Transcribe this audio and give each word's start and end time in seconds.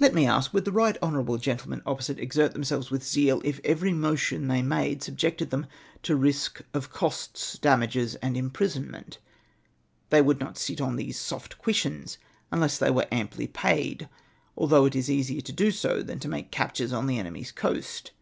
Let 0.00 0.14
me 0.14 0.26
ask, 0.26 0.54
would 0.54 0.64
tlie 0.64 0.74
right 0.74 0.96
honourable 1.02 1.36
gentlemen 1.36 1.82
opposite 1.84 2.18
exert 2.18 2.54
themselves 2.54 2.90
with 2.90 3.04
zeal, 3.06 3.42
if 3.44 3.60
every 3.64 3.92
motion 3.92 4.48
they 4.48 4.62
made 4.62 5.02
subjected 5.02 5.50
them 5.50 5.66
to 6.04 6.16
risk 6.16 6.62
of 6.72 6.88
costs, 6.90 7.58
dam 7.58 7.82
iges, 7.82 8.16
and 8.22 8.34
imprisonment? 8.34 9.18
They 10.08 10.22
would 10.22 10.40
not 10.40 10.56
sit 10.56 10.80
on 10.80 10.96
these 10.96 11.20
soft 11.20 11.60
cushions 11.60 12.16
unless 12.50 12.78
they 12.78 12.90
were 12.90 13.08
amply 13.12 13.46
paid, 13.46 14.08
although 14.56 14.86
it 14.86 14.96
is 14.96 15.10
easier 15.10 15.42
to 15.42 15.52
do 15.52 15.70
so 15.70 16.00
than 16.02 16.18
to 16.20 16.28
make 16.28 16.50
captures 16.50 16.94
on 16.94 17.06
the 17.06 17.18
enemy's 17.18 17.52
coast. 17.52 18.12